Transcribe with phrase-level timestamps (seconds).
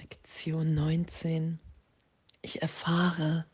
[0.00, 1.58] Lektion 19.
[2.40, 3.44] Ich erfahre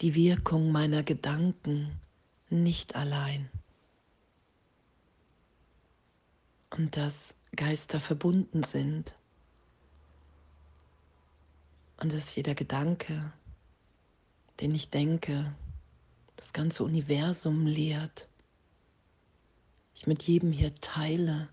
[0.00, 2.00] die Wirkung meiner Gedanken
[2.50, 3.48] nicht allein.
[6.70, 9.16] Und dass Geister verbunden sind.
[12.00, 13.32] Und dass jeder Gedanke,
[14.58, 15.54] den ich denke,
[16.34, 18.28] das ganze Universum lehrt.
[19.94, 21.48] Ich mit jedem hier teile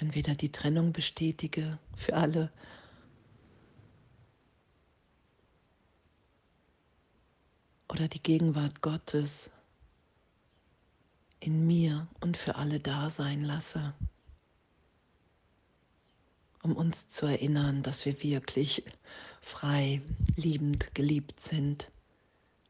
[0.00, 2.52] dann wieder die Trennung bestätige für alle.
[7.88, 9.50] Oder die Gegenwart Gottes
[11.40, 13.94] in mir und für alle da sein lasse,
[16.62, 18.84] um uns zu erinnern, dass wir wirklich
[19.40, 20.02] frei,
[20.36, 21.90] liebend, geliebt sind,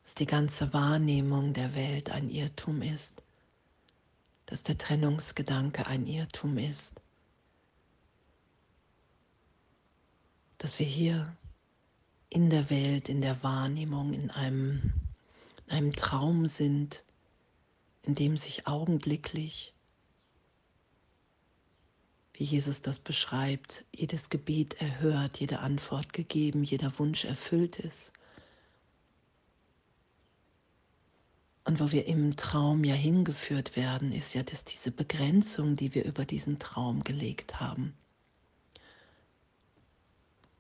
[0.03, 3.23] dass die ganze Wahrnehmung der Welt ein Irrtum ist,
[4.47, 7.01] dass der Trennungsgedanke ein Irrtum ist.
[10.59, 11.37] Dass wir hier
[12.31, 14.93] in der Welt, in der Wahrnehmung, in einem,
[15.67, 17.05] in einem Traum sind,
[18.03, 19.73] in dem sich augenblicklich,
[22.35, 28.13] wie Jesus das beschreibt, jedes Gebet erhört, jede Antwort gegeben, jeder Wunsch erfüllt ist.
[31.65, 36.05] Und wo wir im Traum ja hingeführt werden, ist ja, dass diese Begrenzung, die wir
[36.05, 37.93] über diesen Traum gelegt haben,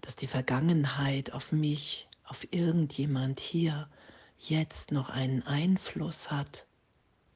[0.08, 3.90] dass die Vergangenheit auf mich, auf irgendjemand hier
[4.38, 6.64] jetzt noch einen Einfluss hat,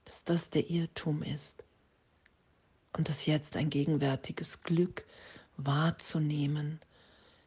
[0.06, 1.65] dass das der Irrtum ist.
[2.97, 5.05] Und dass jetzt ein gegenwärtiges Glück
[5.59, 6.81] wahrzunehmen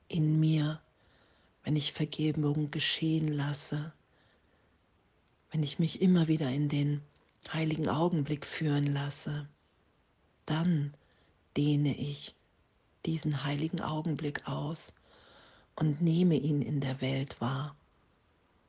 [0.08, 0.80] in mir,
[1.64, 3.94] wenn ich Vergebung geschehen lasse,
[5.50, 7.02] wenn ich mich immer wieder in den
[7.52, 9.50] heiligen Augenblick führen lasse,
[10.46, 10.94] dann
[11.58, 12.36] dehne ich
[13.08, 14.94] diesen heiligen Augenblick aus
[15.76, 17.76] und nehme ihn in der Welt wahr.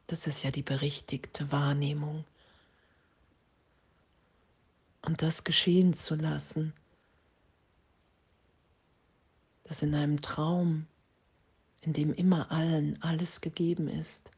[0.06, 2.24] Das ist ja die berichtigte Wahrnehmung.
[5.02, 6.72] Und das geschehen zu lassen,
[9.64, 10.86] dass in einem Traum,
[11.80, 14.32] in dem immer allen alles gegeben ist,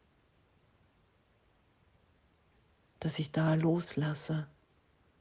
[3.00, 4.46] dass ich da loslasse,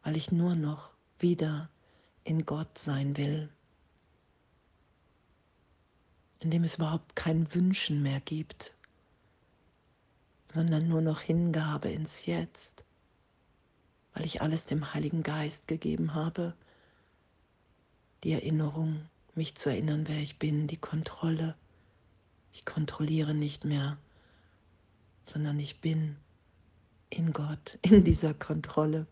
[0.04, 1.70] weil ich nur noch wieder
[2.24, 3.50] in Gott sein will
[6.40, 8.74] in dem es überhaupt kein Wünschen mehr gibt,
[10.54, 12.84] sondern nur noch Hingabe ins Jetzt,
[14.14, 16.54] weil ich alles dem Heiligen Geist gegeben habe,
[18.24, 19.02] die Erinnerung,
[19.36, 21.56] mich zu erinnern, wer ich bin, die Kontrolle.
[22.52, 23.98] Ich kontrolliere nicht mehr,
[25.24, 26.18] sondern ich bin
[27.10, 29.06] in Gott, in dieser Kontrolle.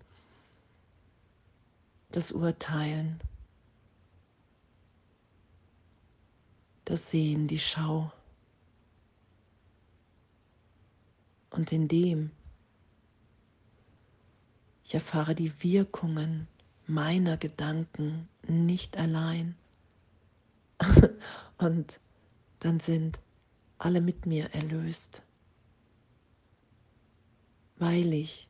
[2.12, 3.20] Das Urteilen,
[6.86, 8.12] das Sehen, die Schau.
[11.50, 12.32] Und in dem
[14.86, 16.48] ich erfahre die Wirkungen
[16.86, 19.56] meiner Gedanken nicht allein.
[21.58, 22.00] Und
[22.60, 23.20] dann sind
[23.80, 25.24] alle mit mir erlöst,
[27.78, 28.48] weil ich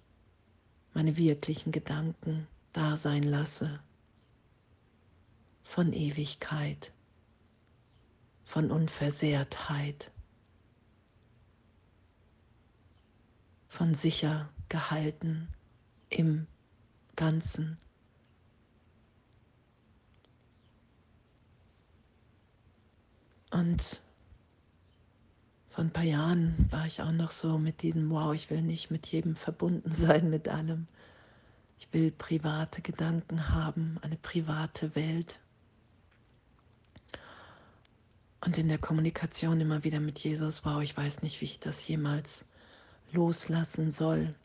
[0.93, 3.79] meine wirklichen Gedanken da sein lasse
[5.63, 6.91] von Ewigkeit
[8.45, 10.11] von Unversehrtheit,
[13.67, 15.49] von sicher gehalten
[16.09, 16.47] im
[17.15, 17.77] Ganzen.
[23.51, 24.01] Und
[25.69, 28.91] vor ein paar Jahren war ich auch noch so mit diesem, wow, ich will nicht
[28.91, 30.87] mit jedem verbunden sein, mit allem.
[31.77, 35.41] Ich will private Gedanken haben, eine private Welt.
[38.45, 41.87] Und in der Kommunikation immer wieder mit Jesus, wow, ich weiß nicht, wie ich das
[41.87, 42.45] jemals
[43.11, 44.35] loslassen soll.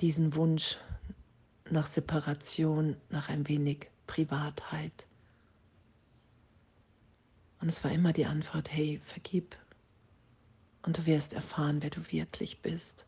[0.00, 0.78] Diesen Wunsch
[1.68, 5.06] nach Separation, nach ein wenig Privatheit.
[7.60, 9.56] Und es war immer die Antwort, hey, vergib
[10.82, 13.04] und du wirst erfahren, wer du wirklich bist.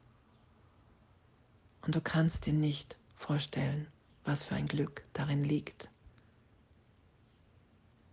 [1.82, 3.86] Und du kannst dir nicht vorstellen,
[4.24, 5.88] was für ein Glück darin liegt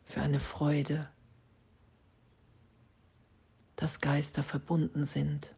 [0.05, 1.09] für eine Freude,
[3.75, 5.55] dass Geister verbunden sind,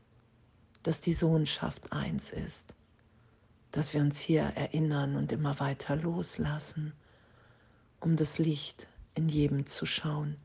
[0.84, 2.74] dass die Sohnschaft eins ist,
[3.72, 6.94] dass wir uns hier erinnern und immer weiter loslassen,
[8.00, 10.38] um das Licht in jedem zu schauen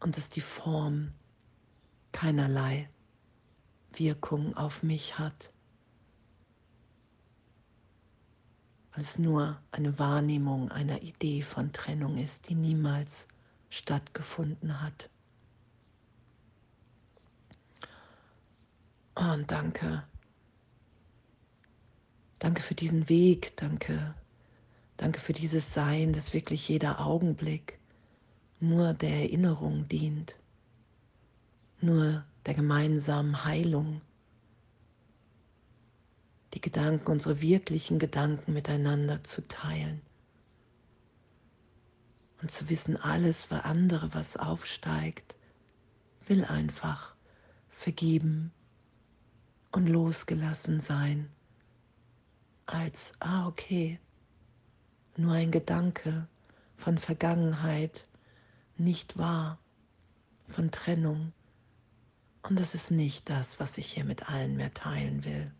[0.00, 1.12] und dass die Form
[2.12, 2.88] keinerlei
[3.92, 5.51] Wirkung auf mich hat.
[8.96, 13.28] Es nur eine Wahrnehmung einer Idee von Trennung ist, die niemals
[13.70, 15.08] stattgefunden hat.
[19.16, 20.04] Oh, und danke.
[22.38, 24.14] Danke für diesen Weg, danke.
[24.96, 27.78] Danke für dieses Sein, das wirklich jeder Augenblick
[28.60, 30.38] nur der Erinnerung dient,
[31.80, 34.00] nur der gemeinsamen Heilung.
[36.54, 40.02] Die Gedanken, unsere wirklichen Gedanken miteinander zu teilen.
[42.40, 45.34] Und zu wissen, alles für andere, was aufsteigt,
[46.26, 47.14] will einfach
[47.70, 48.52] vergeben
[49.70, 51.30] und losgelassen sein.
[52.66, 53.98] Als, ah okay,
[55.16, 56.28] nur ein Gedanke
[56.76, 58.08] von Vergangenheit,
[58.76, 59.58] nicht wahr,
[60.48, 61.32] von Trennung.
[62.42, 65.52] Und das ist nicht das, was ich hier mit allen mehr teilen will.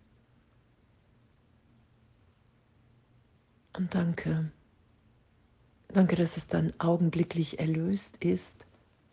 [3.77, 4.51] Und danke.
[5.89, 8.67] Danke, dass es dann augenblicklich erlöst ist,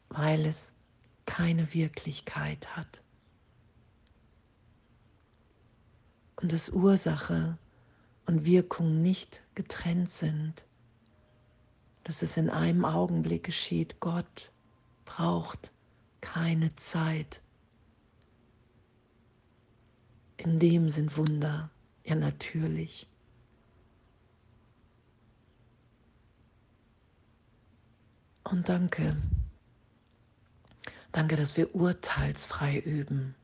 [0.09, 0.73] weil es
[1.25, 3.03] keine Wirklichkeit hat.
[6.37, 7.57] Und dass Ursache
[8.25, 10.65] und Wirkung nicht getrennt sind
[12.09, 13.99] dass es in einem Augenblick geschieht.
[13.99, 14.51] Gott
[15.05, 15.71] braucht
[16.21, 17.39] keine Zeit.
[20.37, 21.69] In dem sind Wunder
[22.03, 23.07] ja natürlich.
[28.51, 29.15] Und danke.
[31.11, 33.35] Danke, dass wir urteilsfrei üben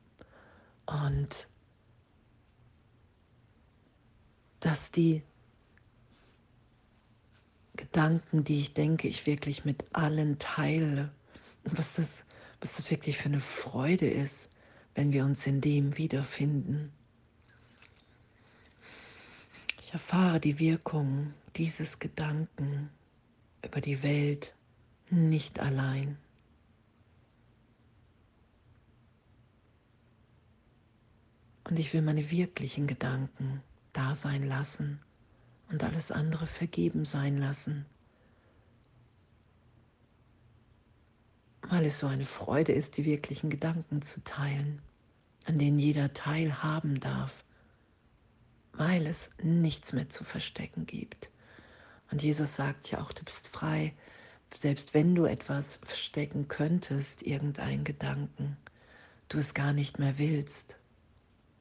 [0.88, 1.48] und
[4.60, 5.22] dass die
[7.76, 11.12] Gedanken, die ich denke, ich wirklich mit allen teile.
[11.66, 12.26] Und was das,
[12.60, 14.50] was das wirklich für eine Freude ist,
[14.96, 16.92] wenn wir uns in dem wiederfinden.
[19.84, 22.90] Ich erfahre die Wirkung dieses Gedanken
[23.62, 24.55] über die Welt
[25.10, 26.18] nicht allein.
[31.64, 33.62] Und ich will meine wirklichen Gedanken
[33.94, 35.00] da sein lassen
[35.70, 37.86] und alles andere vergeben sein lassen.
[41.64, 44.82] Weil es so eine Freude ist, die wirklichen Gedanken zu teilen,
[45.46, 47.44] an denen jeder teilhaben darf,
[48.74, 51.30] weil es nichts mehr zu verstecken gibt.
[52.12, 53.96] Und Jesus sagt ja auch, du bist frei,
[54.54, 58.58] selbst wenn du etwas verstecken könntest, irgendeinen Gedanken,
[59.30, 60.80] du es gar nicht mehr willst,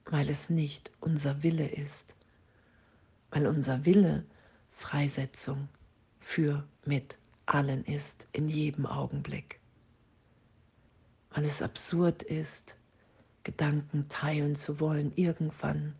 [0.07, 2.15] weil es nicht unser Wille ist
[3.35, 4.25] weil unser Wille
[4.71, 5.69] Freisetzung
[6.21, 9.59] für mit allen ist in jedem Augenblick.
[11.31, 12.77] Weil es absurd ist,
[13.43, 15.97] Gedanken teilen zu wollen irgendwann,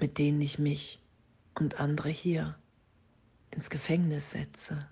[0.00, 1.02] mit denen ich mich
[1.54, 2.58] und andere hier
[3.54, 4.88] ins Gefängnis setze.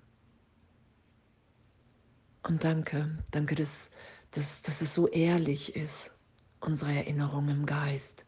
[2.43, 3.91] Und danke, danke, dass,
[4.31, 6.13] dass, dass es so ehrlich ist,
[6.61, 8.25] unsere Erinnerung im Geist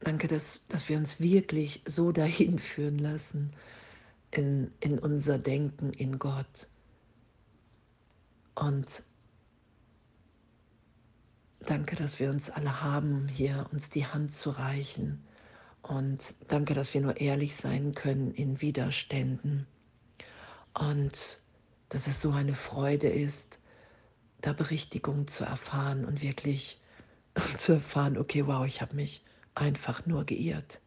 [0.00, 3.52] Danke, dass, dass wir uns wirklich so dahin führen lassen
[4.30, 6.68] in, in unser Denken in Gott.
[8.54, 9.02] Und
[11.60, 15.25] danke, dass wir uns alle haben, hier uns die Hand zu reichen.
[15.86, 19.68] Und danke, dass wir nur ehrlich sein können in Widerständen.
[20.74, 21.38] Und
[21.90, 23.60] dass es so eine Freude ist,
[24.40, 26.80] da Berichtigung zu erfahren und wirklich
[27.56, 29.24] zu erfahren, okay, wow, ich habe mich
[29.54, 30.80] einfach nur geirrt.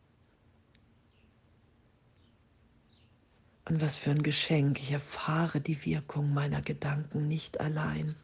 [3.70, 4.82] Und was für ein Geschenk.
[4.82, 8.16] Ich erfahre die Wirkung meiner Gedanken nicht allein.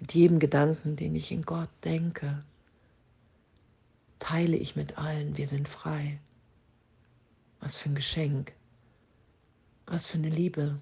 [0.00, 2.44] Mit jedem Gedanken, den ich in Gott denke,
[4.18, 6.20] teile ich mit allen, wir sind frei.
[7.60, 8.52] Was für ein Geschenk.
[9.86, 10.80] Was für eine Liebe.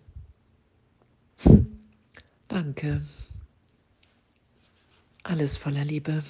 [2.48, 3.02] Danke.
[5.22, 6.22] Alles voller Liebe.